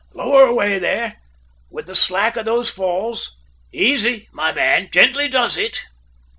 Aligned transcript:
"Lower 0.15 0.47
away 0.47 0.79
there 0.79 1.19
with 1.69 1.85
the 1.85 1.95
slack 1.95 2.35
of 2.35 2.43
those 2.45 2.71
falls. 2.71 3.37
Easy, 3.71 4.27
my 4.31 4.51
man, 4.51 4.89
gently 4.91 5.27
does 5.27 5.57
it!" 5.57 5.79